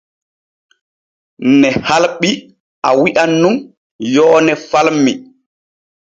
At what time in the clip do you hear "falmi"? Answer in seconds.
4.69-5.11